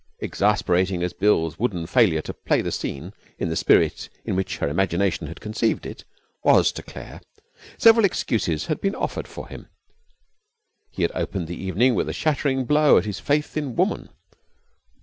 Exasperating 0.17 1.03
as 1.03 1.13
Bill's 1.13 1.59
wooden 1.59 1.85
failure 1.85 2.23
to 2.23 2.33
play 2.33 2.63
the 2.63 2.71
scene 2.71 3.13
in 3.37 3.49
the 3.49 3.55
spirit 3.55 4.09
in 4.25 4.35
which 4.35 4.57
her 4.57 4.67
imagination 4.67 5.27
had 5.27 5.39
conceived 5.39 5.85
it 5.85 6.05
was 6.43 6.71
to 6.71 6.81
Claire, 6.81 7.21
several 7.77 8.03
excuses 8.03 8.67
may 8.67 8.73
be 8.73 8.95
offered 8.95 9.27
for 9.27 9.47
him: 9.47 9.67
He 10.89 11.03
had 11.03 11.11
opened 11.13 11.45
the 11.47 11.63
evening 11.63 11.93
with 11.93 12.09
a 12.09 12.13
shattering 12.13 12.65
blow 12.65 12.97
at 12.97 13.05
his 13.05 13.19
faith 13.19 13.55
in 13.55 13.75
woman. 13.75 14.09